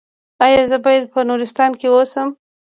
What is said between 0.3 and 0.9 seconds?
ایا زه